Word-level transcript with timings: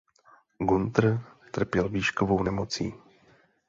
Günther 0.59 1.21
trpěl 1.51 1.89
výškovou 1.89 2.43
nemocí. 2.43 2.93